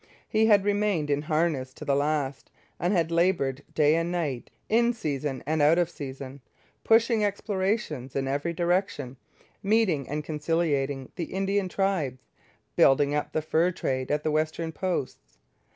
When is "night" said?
4.11-4.49